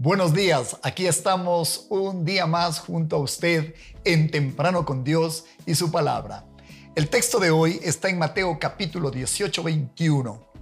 Buenos 0.00 0.32
días, 0.32 0.76
aquí 0.84 1.08
estamos 1.08 1.88
un 1.88 2.24
día 2.24 2.46
más 2.46 2.78
junto 2.78 3.16
a 3.16 3.18
usted 3.18 3.74
en 4.04 4.30
Temprano 4.30 4.84
con 4.86 5.02
Dios 5.02 5.46
y 5.66 5.74
su 5.74 5.90
palabra. 5.90 6.46
El 6.94 7.08
texto 7.08 7.40
de 7.40 7.50
hoy 7.50 7.80
está 7.82 8.08
en 8.08 8.16
Mateo 8.16 8.60
capítulo 8.60 9.10
18, 9.10 9.60
21. 9.60 10.52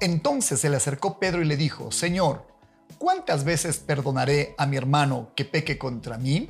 Entonces 0.00 0.60
se 0.60 0.70
le 0.70 0.76
acercó 0.78 1.18
Pedro 1.18 1.42
y 1.42 1.44
le 1.44 1.58
dijo, 1.58 1.92
Señor, 1.92 2.46
¿cuántas 2.96 3.44
veces 3.44 3.80
perdonaré 3.80 4.54
a 4.56 4.64
mi 4.64 4.78
hermano 4.78 5.30
que 5.36 5.44
peque 5.44 5.76
contra 5.76 6.16
mí? 6.16 6.48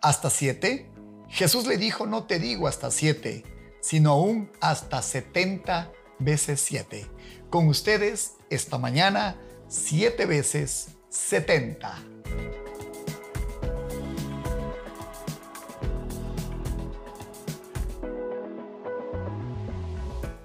¿Hasta 0.00 0.30
siete? 0.30 0.90
Jesús 1.28 1.66
le 1.66 1.76
dijo, 1.76 2.06
no 2.06 2.24
te 2.24 2.38
digo 2.38 2.66
hasta 2.66 2.90
siete, 2.90 3.44
sino 3.82 4.12
aún 4.12 4.50
hasta 4.62 5.02
setenta 5.02 5.92
veces 6.18 6.62
siete. 6.62 7.06
Con 7.50 7.68
ustedes 7.68 8.36
esta 8.48 8.78
mañana, 8.78 9.36
siete 9.68 10.24
veces 10.24 10.93
setenta. 11.14 11.96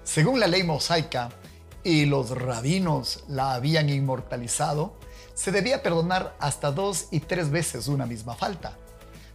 Según 0.04 0.38
la 0.38 0.46
ley 0.46 0.62
mosaica, 0.62 1.30
y 1.82 2.04
los 2.04 2.30
rabinos 2.30 3.24
la 3.26 3.54
habían 3.54 3.88
inmortalizado, 3.88 4.96
se 5.34 5.50
debía 5.50 5.82
perdonar 5.82 6.36
hasta 6.38 6.70
dos 6.70 7.08
y 7.10 7.20
tres 7.20 7.50
veces 7.50 7.88
una 7.88 8.06
misma 8.06 8.36
falta. 8.36 8.78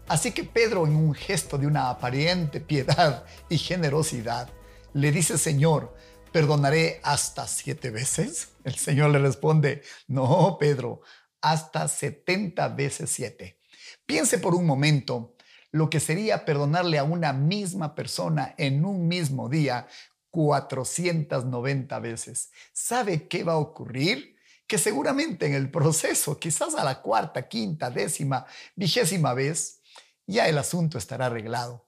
Así 0.07 0.31
que 0.31 0.43
Pedro, 0.43 0.85
en 0.85 0.95
un 0.95 1.13
gesto 1.15 1.57
de 1.57 1.67
una 1.67 1.89
aparente 1.89 2.61
piedad 2.61 3.25
y 3.49 3.57
generosidad, 3.57 4.49
le 4.93 5.11
dice, 5.11 5.37
Señor, 5.37 5.95
¿perdonaré 6.31 7.01
hasta 7.03 7.47
siete 7.47 7.89
veces? 7.89 8.49
El 8.63 8.75
Señor 8.75 9.09
le 9.09 9.19
responde, 9.19 9.81
no, 10.07 10.57
Pedro, 10.59 11.01
hasta 11.45 11.87
setenta 11.87 12.69
veces 12.69 13.11
siete. 13.11 13.59
Piense 14.07 14.39
por 14.39 14.55
un 14.55 14.65
momento 14.65 15.35
lo 15.69 15.91
que 15.91 15.99
sería 15.99 16.43
perdonarle 16.43 16.97
a 16.97 17.03
una 17.03 17.33
misma 17.33 17.93
persona 17.93 18.55
en 18.57 18.83
un 18.83 19.07
mismo 19.07 19.47
día 19.47 19.87
490 20.31 21.99
veces. 21.99 22.49
¿Sabe 22.73 23.27
qué 23.27 23.43
va 23.43 23.53
a 23.53 23.57
ocurrir? 23.57 24.37
Que 24.65 24.79
seguramente 24.79 25.45
en 25.45 25.53
el 25.53 25.69
proceso, 25.69 26.39
quizás 26.39 26.73
a 26.73 26.83
la 26.83 27.03
cuarta, 27.03 27.47
quinta, 27.47 27.91
décima, 27.91 28.47
vigésima 28.75 29.35
vez, 29.35 29.81
ya 30.25 30.47
el 30.47 30.57
asunto 30.57 30.97
estará 30.97 31.27
arreglado. 31.27 31.87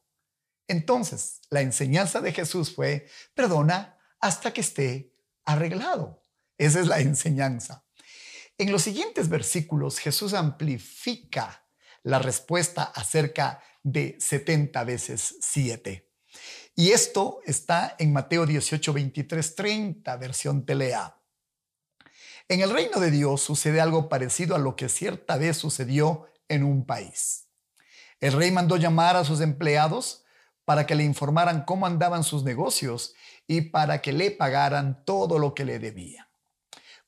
Entonces, 0.68 1.42
la 1.50 1.62
enseñanza 1.62 2.22
de 2.22 2.32
Jesús 2.32 2.76
fue, 2.76 3.08
perdona 3.34 3.98
hasta 4.20 4.54
que 4.54 4.62
esté 4.62 5.16
arreglado. 5.46 6.22
Esa 6.60 6.80
es 6.80 6.86
la 6.86 7.00
enseñanza. 7.00 7.87
En 8.60 8.72
los 8.72 8.82
siguientes 8.82 9.30
versículos, 9.30 10.00
Jesús 10.00 10.34
amplifica 10.34 11.64
la 12.02 12.18
respuesta 12.18 12.84
acerca 12.84 13.62
de 13.84 14.18
70 14.20 14.84
veces 14.84 15.36
7. 15.42 16.10
Y 16.76 16.92
esto 16.92 17.40
está 17.46 17.96
en 18.00 18.14
Mateo 18.14 18.48
18, 18.48 18.94
23, 18.94 19.56
30, 19.56 20.16
versión 20.18 20.66
Telea. 20.66 21.22
En 22.48 22.62
el 22.62 22.72
reino 22.72 23.00
de 23.00 23.12
Dios 23.12 23.42
sucede 23.42 23.80
algo 23.80 24.10
parecido 24.10 24.56
a 24.56 24.60
lo 24.60 24.76
que 24.76 24.90
cierta 24.90 25.38
vez 25.38 25.58
sucedió 25.58 26.28
en 26.48 26.64
un 26.64 26.86
país. 26.86 27.50
El 28.20 28.34
rey 28.34 28.50
mandó 28.50 28.78
llamar 28.78 29.18
a 29.18 29.24
sus 29.24 29.42
empleados 29.42 30.24
para 30.66 30.88
que 30.88 30.96
le 30.96 31.04
informaran 31.04 31.64
cómo 31.64 31.86
andaban 31.86 32.24
sus 32.24 32.44
negocios 32.44 33.14
y 33.46 33.62
para 33.62 34.02
que 34.02 34.14
le 34.14 34.32
pagaran 34.32 35.06
todo 35.06 35.38
lo 35.38 35.54
que 35.54 35.66
le 35.66 35.78
debía. 35.78 36.27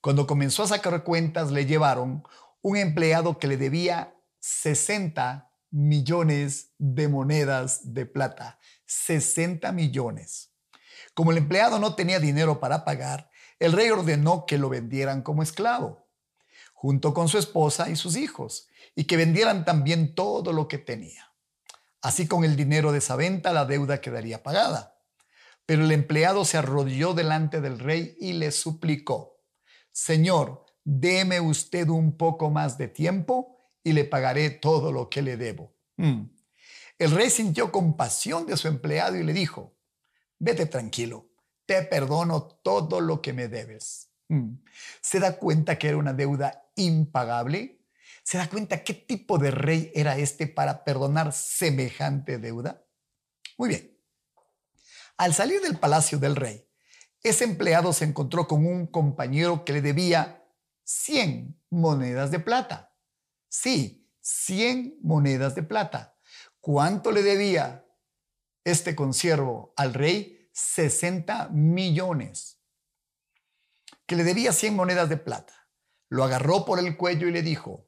Cuando 0.02 0.28
comenzó 0.28 0.64
a 0.64 0.68
sacar 0.68 1.04
cuentas, 1.04 1.52
le 1.52 1.66
llevaron 1.66 2.24
un 2.62 2.78
empleado 2.78 3.38
que 3.38 3.48
le 3.48 3.58
debía 3.58 4.16
60 4.40 5.52
millones 5.72 6.72
de 6.78 7.08
monedas 7.08 7.94
de 7.94 8.06
plata. 8.06 8.60
60 8.86 9.72
millones. 9.72 10.52
Como 11.14 11.32
el 11.32 11.38
empleado 11.38 11.80
no 11.80 11.96
tenía 11.96 12.20
dinero 12.20 12.60
para 12.60 12.86
pagar, 12.86 13.30
el 13.60 13.74
rey 13.74 13.90
ordenó 13.90 14.46
que 14.46 14.58
lo 14.58 14.70
vendieran 14.70 15.22
como 15.22 15.44
esclavo, 15.44 16.08
junto 16.74 17.14
con 17.14 17.28
su 17.28 17.38
esposa 17.38 17.90
y 17.90 17.98
sus 17.98 18.16
hijos, 18.16 18.70
y 18.96 19.04
que 19.04 19.18
vendieran 19.18 19.66
también 19.66 20.16
todo 20.16 20.54
lo 20.54 20.68
que 20.70 20.78
tenía. 20.78 21.34
Así 22.02 22.26
con 22.26 22.46
el 22.46 22.56
dinero 22.56 22.94
de 22.94 23.00
esa 23.00 23.18
venta 23.18 23.52
la 23.52 23.66
deuda 23.66 24.00
quedaría 24.00 24.44
pagada. 24.44 24.96
Pero 25.66 25.84
el 25.84 25.92
empleado 25.92 26.46
se 26.46 26.58
arrodilló 26.58 27.14
delante 27.14 27.60
del 27.60 27.80
rey 27.80 28.16
y 28.20 28.34
le 28.34 28.52
suplicó, 28.52 29.39
Señor, 29.92 30.66
deme 30.84 31.40
usted 31.40 31.90
un 31.90 32.18
poco 32.18 32.50
más 32.50 32.78
de 32.78 32.88
tiempo 32.88 33.58
y 33.84 33.94
le 33.94 34.06
pagaré 34.06 34.50
todo 34.50 34.92
lo 34.92 35.10
que 35.10 35.22
le 35.22 35.38
debo. 35.38 35.76
Hmm. 35.98 36.26
El 36.98 37.12
rey 37.12 37.30
sintió 37.30 37.72
compasión 37.72 38.46
de 38.46 38.58
su 38.58 38.68
empleado 38.68 39.16
y 39.16 39.24
le 39.24 39.32
dijo, 39.32 39.78
vete 40.38 40.66
tranquilo, 40.66 41.30
te 41.66 41.82
perdono 41.84 42.44
todo 42.44 43.00
lo 43.00 43.22
que 43.22 43.32
me 43.32 43.48
debes. 43.48 44.10
Mm. 44.28 44.56
¿Se 45.02 45.20
da 45.20 45.38
cuenta 45.38 45.78
que 45.78 45.88
era 45.88 45.98
una 45.98 46.14
deuda 46.14 46.72
impagable? 46.76 47.86
¿Se 48.24 48.38
da 48.38 48.50
cuenta 48.50 48.84
qué 48.84 48.94
tipo 48.94 49.38
de 49.38 49.52
rey 49.52 49.92
era 49.96 50.18
este 50.18 50.48
para 50.48 50.84
perdonar 50.84 51.32
semejante 51.34 52.38
deuda? 52.38 52.86
Muy 53.58 53.70
bien. 53.70 53.98
Al 55.18 55.34
salir 55.34 55.62
del 55.62 55.78
palacio 55.78 56.20
del 56.20 56.36
rey, 56.36 56.69
ese 57.24 57.44
empleado 57.44 57.92
se 57.92 58.06
encontró 58.06 58.48
con 58.48 58.66
un 58.66 58.88
compañero 58.88 59.66
que 59.66 59.74
le 59.74 59.82
debía 59.82 60.46
100 60.84 61.62
monedas 61.70 62.32
de 62.32 62.40
plata. 62.40 62.96
Sí, 63.50 64.10
100 64.22 65.00
monedas 65.02 65.56
de 65.56 65.64
plata. 65.64 66.18
¿Cuánto 66.62 67.12
le 67.12 67.22
debía 67.22 67.86
este 68.64 68.96
consiervo 68.96 69.74
al 69.76 69.94
rey? 69.94 70.50
60 70.54 71.50
millones. 71.50 72.62
Que 74.06 74.16
le 74.16 74.24
debía 74.24 74.54
100 74.54 74.76
monedas 74.76 75.10
de 75.10 75.18
plata. 75.18 75.54
Lo 76.10 76.24
agarró 76.24 76.66
por 76.66 76.80
el 76.80 76.96
cuello 76.98 77.28
y 77.28 77.32
le 77.32 77.42
dijo, 77.42 77.88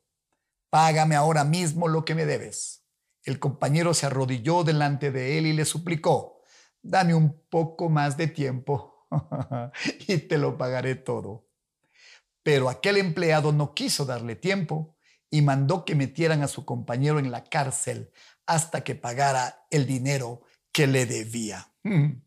págame 0.70 1.16
ahora 1.16 1.44
mismo 1.44 1.88
lo 1.88 2.06
que 2.06 2.16
me 2.16 2.26
debes. 2.26 2.86
El 3.24 3.40
compañero 3.40 3.94
se 3.94 4.06
arrodilló 4.08 4.64
delante 4.64 5.12
de 5.12 5.38
él 5.38 5.46
y 5.48 5.54
le 5.54 5.66
suplicó, 5.66 6.42
dame 6.82 7.14
un 7.14 7.42
poco 7.50 7.90
más 7.90 8.18
de 8.18 8.28
tiempo 8.28 8.91
y 10.08 10.18
te 10.18 10.38
lo 10.38 10.58
pagaré 10.58 10.96
todo. 10.96 11.48
Pero 12.44 12.70
aquel 12.70 12.98
empleado 12.98 13.52
no 13.52 13.74
quiso 13.74 14.06
darle 14.06 14.36
tiempo 14.36 14.96
y 15.30 15.42
mandó 15.42 15.86
que 15.86 15.96
metieran 15.96 16.42
a 16.42 16.48
su 16.48 16.66
compañero 16.66 17.20
en 17.20 17.32
la 17.32 17.44
cárcel 17.44 18.12
hasta 18.46 18.84
que 18.84 18.96
pagara 18.96 19.66
el 19.70 19.86
dinero 19.86 20.42
que 20.72 20.88
le 20.88 21.06
debía. 21.06 21.72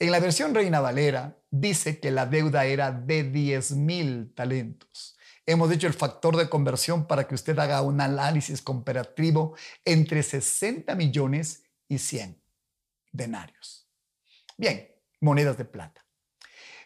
En 0.00 0.12
la 0.12 0.20
versión 0.20 0.54
Reina 0.54 0.78
Valera 0.78 1.36
dice 1.50 1.98
que 1.98 2.12
la 2.12 2.24
deuda 2.24 2.66
era 2.66 2.92
de 2.92 3.24
10 3.24 3.72
mil 3.72 4.32
talentos. 4.32 5.16
Hemos 5.44 5.70
dicho 5.70 5.88
el 5.88 5.92
factor 5.92 6.36
de 6.36 6.48
conversión 6.48 7.08
para 7.08 7.26
que 7.26 7.34
usted 7.34 7.58
haga 7.58 7.82
un 7.82 8.00
análisis 8.00 8.62
comparativo 8.62 9.56
entre 9.84 10.22
60 10.22 10.94
millones 10.94 11.64
y 11.88 11.98
100 11.98 12.40
denarios. 13.10 13.88
Bien, 14.56 14.88
monedas 15.20 15.58
de 15.58 15.64
plata. 15.64 16.04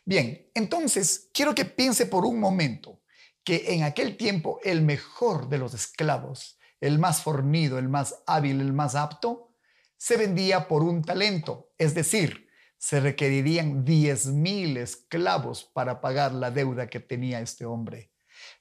Bien, 0.05 0.51
entonces 0.55 1.31
quiero 1.33 1.55
que 1.55 1.65
piense 1.65 2.07
por 2.07 2.25
un 2.25 2.41
momento 2.41 3.03
que 3.45 3.75
en 3.75 3.83
aquel 3.83 4.17
tiempo 4.17 4.61
el 4.65 4.83
mejor 4.83 5.49
de 5.49 5.59
los 5.59 5.75
esclavos 5.75 6.59
el 6.83 6.99
más 6.99 7.23
fornido, 7.23 7.79
el 7.79 7.89
más 7.89 8.23
hábil, 8.27 8.61
el 8.61 8.73
más 8.73 8.97
apto, 8.97 9.55
se 9.97 10.17
vendía 10.17 10.67
por 10.67 10.83
un 10.83 11.03
talento, 11.03 11.73
es 11.79 11.95
decir, 11.95 12.49
se 12.77 12.99
requerirían 12.99 13.85
10.000 13.85 14.79
esclavos 14.79 15.65
para 15.73 16.01
pagar 16.01 16.33
la 16.33 16.51
deuda 16.51 16.89
que 16.89 16.99
tenía 16.99 17.41
este 17.41 17.65
hombre. 17.65 18.11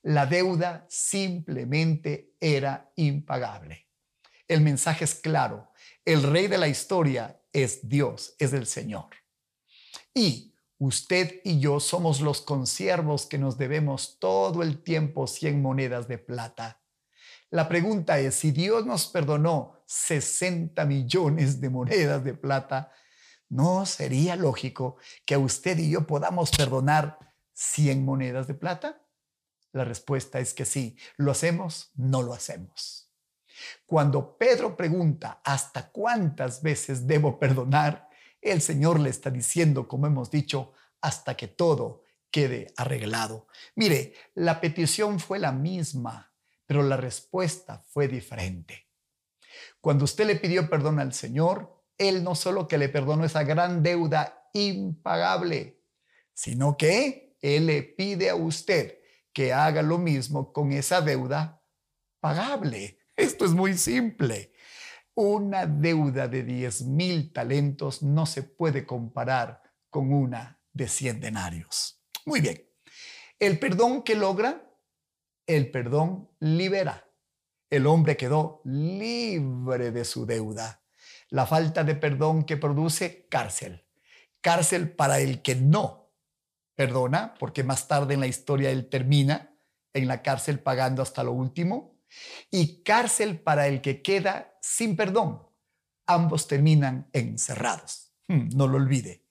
La 0.03 0.27
deuda 0.27 0.85
simplemente 0.87 2.35
era 2.39 2.91
impagable. 2.95 3.87
El 4.47 4.61
mensaje 4.61 5.05
es 5.05 5.15
claro, 5.15 5.71
el 6.05 6.21
rey 6.21 6.45
de 6.45 6.59
la 6.59 6.67
historia 6.67 7.41
es 7.51 7.89
Dios, 7.89 8.35
es 8.37 8.53
el 8.53 8.67
Señor. 8.67 9.07
Y 10.13 10.53
usted 10.77 11.41
y 11.43 11.59
yo 11.59 11.79
somos 11.79 12.21
los 12.21 12.41
consiervos 12.41 13.25
que 13.25 13.37
nos 13.37 13.57
debemos 13.57 14.17
todo 14.19 14.63
el 14.63 14.83
tiempo 14.83 15.27
100 15.27 15.61
monedas 15.61 16.07
de 16.07 16.17
plata 16.17 16.81
la 17.51 17.67
pregunta 17.67 18.17
es, 18.17 18.35
si 18.35 18.51
Dios 18.51 18.85
nos 18.85 19.07
perdonó 19.07 19.83
60 19.85 20.85
millones 20.85 21.59
de 21.59 21.69
monedas 21.69 22.23
de 22.23 22.33
plata, 22.33 22.93
¿no 23.49 23.85
sería 23.85 24.37
lógico 24.37 24.95
que 25.25 25.35
usted 25.35 25.77
y 25.77 25.91
yo 25.91 26.07
podamos 26.07 26.49
perdonar 26.51 27.19
100 27.51 28.05
monedas 28.05 28.47
de 28.47 28.53
plata? 28.53 29.01
La 29.73 29.83
respuesta 29.83 30.39
es 30.39 30.53
que 30.53 30.63
sí. 30.63 30.97
¿Lo 31.17 31.31
hacemos? 31.31 31.91
No 31.95 32.21
lo 32.21 32.33
hacemos. 32.33 33.11
Cuando 33.85 34.37
Pedro 34.37 34.77
pregunta, 34.77 35.41
¿hasta 35.43 35.91
cuántas 35.91 36.61
veces 36.61 37.05
debo 37.05 37.37
perdonar? 37.37 38.07
El 38.41 38.61
Señor 38.61 38.99
le 38.99 39.09
está 39.09 39.29
diciendo, 39.29 39.87
como 39.87 40.07
hemos 40.07 40.31
dicho, 40.31 40.73
hasta 40.99 41.37
que 41.37 41.47
todo 41.47 42.03
quede 42.31 42.73
arreglado. 42.77 43.47
Mire, 43.75 44.13
la 44.33 44.59
petición 44.59 45.19
fue 45.19 45.37
la 45.37 45.51
misma, 45.51 46.33
pero 46.65 46.81
la 46.81 46.97
respuesta 46.97 47.83
fue 47.89 48.07
diferente. 48.07 48.87
Cuando 49.79 50.05
usted 50.05 50.25
le 50.25 50.37
pidió 50.37 50.69
perdón 50.69 50.99
al 50.99 51.13
Señor, 51.13 51.83
Él 51.97 52.23
no 52.23 52.35
solo 52.35 52.67
que 52.67 52.77
le 52.77 52.89
perdonó 52.89 53.25
esa 53.25 53.43
gran 53.43 53.83
deuda 53.83 54.49
impagable, 54.53 55.81
sino 56.33 56.77
que 56.77 57.35
Él 57.41 57.67
le 57.67 57.83
pide 57.83 58.29
a 58.29 58.35
usted 58.35 58.99
que 59.33 59.53
haga 59.53 59.81
lo 59.81 59.97
mismo 59.97 60.51
con 60.51 60.71
esa 60.71 61.01
deuda 61.01 61.61
pagable. 62.19 62.99
Esto 63.15 63.45
es 63.45 63.51
muy 63.51 63.77
simple. 63.77 64.50
Una 65.23 65.67
deuda 65.67 66.27
de 66.27 66.41
10 66.41 66.81
mil 66.87 67.31
talentos 67.31 68.01
no 68.01 68.25
se 68.25 68.41
puede 68.41 68.87
comparar 68.87 69.61
con 69.91 70.11
una 70.11 70.59
de 70.73 70.87
100 70.87 71.19
denarios. 71.21 72.01
Muy 72.25 72.41
bien. 72.41 72.67
El 73.37 73.59
perdón 73.59 74.01
que 74.01 74.15
logra, 74.15 74.67
el 75.45 75.69
perdón 75.69 76.31
libera. 76.39 77.07
El 77.69 77.85
hombre 77.85 78.17
quedó 78.17 78.63
libre 78.65 79.91
de 79.91 80.05
su 80.05 80.25
deuda. 80.25 80.81
La 81.29 81.45
falta 81.45 81.83
de 81.83 81.93
perdón 81.93 82.43
que 82.43 82.57
produce 82.57 83.27
cárcel. 83.29 83.85
Cárcel 84.41 84.91
para 84.91 85.19
el 85.19 85.43
que 85.43 85.53
no 85.53 86.15
perdona, 86.73 87.35
porque 87.35 87.63
más 87.63 87.87
tarde 87.87 88.15
en 88.15 88.21
la 88.21 88.27
historia 88.27 88.71
él 88.71 88.89
termina 88.89 89.55
en 89.93 90.07
la 90.07 90.23
cárcel 90.23 90.59
pagando 90.61 91.03
hasta 91.03 91.23
lo 91.23 91.33
último. 91.33 92.00
Y 92.49 92.83
cárcel 92.83 93.39
para 93.39 93.67
el 93.67 93.81
que 93.81 94.01
queda 94.01 94.57
sin 94.61 94.95
perdón. 94.95 95.47
Ambos 96.05 96.47
terminan 96.47 97.09
encerrados. 97.13 98.11
Hmm, 98.27 98.49
no 98.55 98.67
lo 98.67 98.77
olvide. 98.77 99.23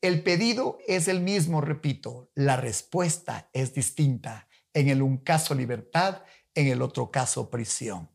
El 0.00 0.22
pedido 0.22 0.78
es 0.86 1.08
el 1.08 1.20
mismo, 1.20 1.62
repito, 1.62 2.30
la 2.34 2.56
respuesta 2.56 3.48
es 3.52 3.72
distinta. 3.72 4.48
En 4.74 4.88
el 4.88 5.00
un 5.00 5.18
caso 5.18 5.54
libertad, 5.54 6.22
en 6.54 6.66
el 6.66 6.82
otro 6.82 7.10
caso 7.10 7.48
prisión. 7.48 8.10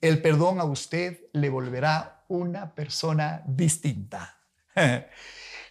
El 0.00 0.22
perdón 0.22 0.60
a 0.60 0.64
usted 0.64 1.26
le 1.32 1.48
volverá 1.48 2.24
una 2.28 2.74
persona 2.74 3.42
distinta. 3.46 4.38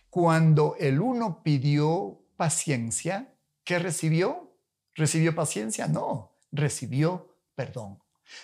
Cuando 0.10 0.76
el 0.80 1.00
uno 1.00 1.42
pidió 1.42 2.22
paciencia, 2.36 3.34
¿qué 3.64 3.80
recibió? 3.80 4.56
¿Recibió 4.94 5.34
paciencia? 5.34 5.88
No, 5.88 6.36
recibió 6.52 7.29
perdón. 7.60 8.02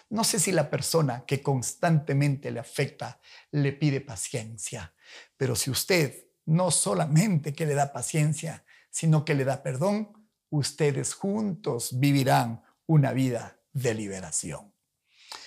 No 0.10 0.26
sé 0.26 0.42
si 0.42 0.52
la 0.52 0.70
persona 0.70 1.24
que 1.26 1.42
constantemente 1.42 2.52
le 2.52 2.60
afecta 2.60 3.22
le 3.52 3.72
pide 3.72 4.02
paciencia, 4.02 4.94
pero 5.38 5.56
si 5.56 5.72
usted 5.72 6.28
no 6.48 6.70
solamente 6.70 7.54
que 7.54 7.66
le 7.66 7.76
da 7.76 7.94
paciencia, 7.94 8.66
sino 8.90 9.24
que 9.24 9.34
le 9.34 9.46
da 9.46 9.64
perdón, 9.64 10.28
ustedes 10.50 11.14
juntos 11.14 11.98
vivirán 11.98 12.62
una 12.88 13.14
vida 13.14 13.58
de 13.72 13.94
liberación. 13.94 14.74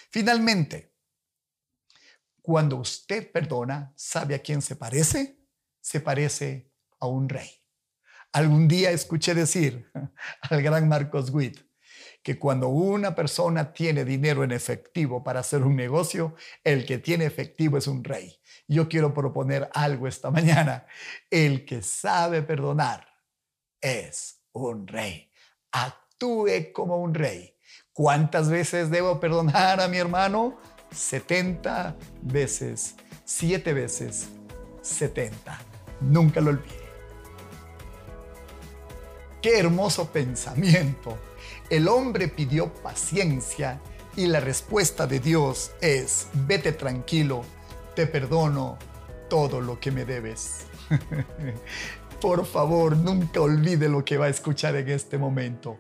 Finalmente, 0.09 0.95
cuando 2.41 2.77
usted 2.77 3.31
perdona, 3.31 3.93
¿sabe 3.97 4.35
a 4.35 4.39
quién 4.39 4.63
se 4.63 4.77
parece? 4.77 5.43
Se 5.83 6.01
parece 6.01 6.73
a 7.01 7.07
un 7.07 7.29
rey. 7.29 7.51
Algún 8.33 8.67
día 8.67 8.93
escuché 8.93 9.35
decir 9.35 9.93
al 10.41 10.63
gran 10.63 10.89
Marcos 10.89 11.29
Witt 11.29 11.68
que 12.29 12.39
cuando 12.39 12.69
una 12.69 13.15
persona 13.15 13.73
tiene 13.73 14.05
dinero 14.05 14.45
en 14.45 14.53
efectivo 14.53 15.25
para 15.25 15.41
hacer 15.41 15.63
un 15.63 15.75
negocio, 15.75 16.35
el 16.63 16.85
que 16.85 16.99
tiene 16.99 17.25
efectivo 17.25 17.79
es 17.79 17.87
un 17.87 18.05
rey. 18.05 18.39
Yo 18.67 18.87
quiero 18.87 19.15
proponer 19.15 19.71
algo 19.73 20.07
esta 20.07 20.31
mañana. 20.39 20.85
El 21.31 21.65
que 21.65 21.81
sabe 21.81 22.43
perdonar 22.43 23.09
es 23.81 24.43
un 24.53 24.87
rey. 24.87 25.33
Actúe 25.73 26.71
como 26.75 26.99
un 26.99 27.15
rey. 27.15 27.57
¿Cuántas 27.95 28.51
veces 28.51 28.91
debo 28.91 29.19
perdonar 29.19 29.81
a 29.81 29.89
mi 29.89 29.97
hermano? 29.97 30.61
70 30.91 31.97
veces, 32.21 32.97
7 33.25 33.73
veces, 33.73 34.29
70. 34.83 35.59
Nunca 36.03 36.43
lo 36.43 36.51
olvide. 36.51 36.89
Qué 39.41 39.61
hermoso 39.61 40.13
pensamiento. 40.13 41.19
El 41.71 41.89
hombre 41.89 42.29
pidió 42.29 42.73
paciencia 42.75 43.81
y 44.17 44.27
la 44.27 44.41
respuesta 44.41 45.07
de 45.07 45.21
Dios 45.21 45.73
es, 45.81 46.29
vete 46.33 46.73
tranquilo, 46.73 47.43
te 47.95 48.07
perdono 48.07 48.79
todo 49.29 49.61
lo 49.61 49.79
que 49.79 49.91
me 49.91 50.05
debes. 50.05 50.67
Por 52.21 52.45
favor, 52.47 52.97
nunca 52.97 53.41
olvide 53.41 53.89
lo 53.89 54.05
que 54.05 54.19
va 54.19 54.27
a 54.27 54.31
escuchar 54.31 54.75
en 54.75 54.89
este 54.89 55.19
momento. 55.19 55.79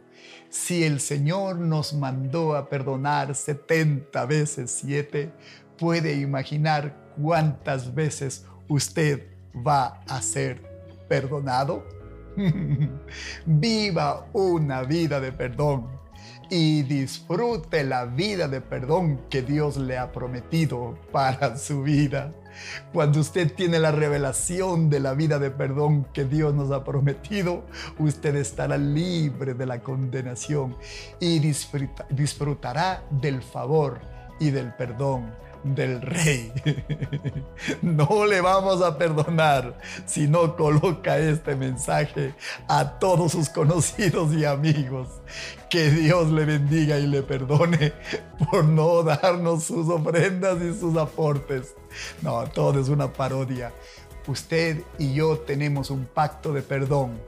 Si 0.51 0.85
el 0.85 1.01
Señor 1.01 1.59
nos 1.59 1.95
mandó 1.95 2.55
a 2.55 2.69
perdonar 2.69 3.35
70 3.35 4.25
veces 4.27 4.71
7, 4.83 5.33
puede 5.77 6.15
imaginar 6.15 7.13
cuántas 7.21 7.95
veces 7.95 8.45
usted 8.69 9.27
va 9.55 10.01
a 10.09 10.23
ser 10.23 10.63
perdonado. 11.09 11.85
Viva 13.47 14.27
una 14.33 14.83
vida 14.83 15.21
de 15.21 15.33
perdón 15.33 15.87
y 16.51 16.83
disfrute 16.83 17.85
la 17.85 18.07
vida 18.07 18.49
de 18.49 18.61
perdón 18.61 19.21
que 19.29 19.43
Dios 19.43 19.77
le 19.77 19.99
ha 19.99 20.13
prometido 20.13 20.99
para 21.13 21.57
su 21.57 21.83
vida. 21.83 22.33
Cuando 22.93 23.21
usted 23.21 23.53
tiene 23.55 23.79
la 23.79 23.93
revelación 23.93 24.89
de 24.89 25.01
la 25.01 25.15
vida 25.15 25.39
de 25.39 25.51
perdón 25.51 26.07
que 26.13 26.25
Dios 26.25 26.55
nos 26.55 26.71
ha 26.71 26.85
prometido, 26.85 27.65
usted 27.99 28.35
estará 28.37 28.79
libre 28.79 29.55
de 29.55 29.67
la 29.67 29.81
condenación 29.81 30.77
y 31.21 31.39
disfrutará 31.39 33.05
del 33.11 33.43
favor 33.43 34.01
y 34.41 34.51
del 34.51 34.73
perdón 34.75 35.31
del 35.65 36.01
rey. 36.03 36.53
No 37.83 38.25
le 38.25 38.41
vamos 38.41 38.83
a 38.83 38.97
perdonar 38.97 39.79
si 40.07 40.29
no 40.29 40.57
coloca 40.57 41.19
este 41.19 41.57
mensaje 41.57 42.35
a 42.69 42.99
todos 42.99 43.33
sus 43.33 43.49
conocidos 43.49 44.33
y 44.33 44.45
amigos. 44.45 45.09
Que 45.69 45.91
Dios 45.91 46.31
le 46.31 46.45
bendiga 46.45 46.99
y 46.99 47.07
le 47.07 47.23
perdone 47.23 47.93
por 48.51 48.65
no 48.65 49.03
darnos 49.03 49.65
sus 49.65 49.89
ofrendas 49.89 50.63
y 50.63 50.79
sus 50.79 50.97
aportes. 50.97 51.75
No, 52.23 52.45
todo 52.47 52.81
es 52.81 52.89
una 52.89 53.13
parodia. 53.13 53.73
Usted 54.27 54.83
y 54.99 55.15
yo 55.15 55.39
tenemos 55.39 55.91
un 55.91 56.07
pacto 56.07 56.53
de 56.53 56.63
perdón. 56.63 57.19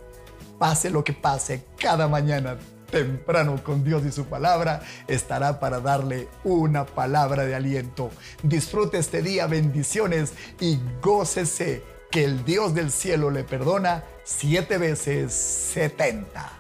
Pase 0.59 0.91
lo 0.91 1.03
que 1.03 1.12
pase, 1.12 1.64
cada 1.78 2.07
mañana 2.09 2.57
temprano 2.90 3.62
con 3.62 3.85
Dios 3.85 4.04
y 4.04 4.12
su 4.12 4.26
palabra, 4.26 4.82
estará 5.09 5.61
para 5.61 5.80
darle 5.80 6.28
una 6.44 6.85
palabra 6.85 7.44
de 7.44 7.54
aliento. 7.54 8.11
Disfrute 8.42 8.99
este 8.99 9.23
día, 9.23 9.47
bendiciones 9.47 10.32
y 10.61 10.78
gócese 11.00 11.82
que 12.11 12.25
el 12.25 12.44
Dios 12.44 12.75
del 12.75 12.90
cielo 12.90 13.30
le 13.30 13.44
perdona 13.44 14.04
siete 14.25 14.78
veces 14.78 15.32
setenta. 15.32 16.60